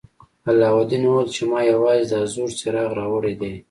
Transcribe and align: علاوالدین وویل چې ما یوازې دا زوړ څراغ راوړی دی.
علاوالدین 0.49 1.03
وویل 1.05 1.29
چې 1.35 1.41
ما 1.49 1.59
یوازې 1.71 2.05
دا 2.11 2.19
زوړ 2.33 2.49
څراغ 2.59 2.89
راوړی 2.99 3.33
دی. 3.41 3.53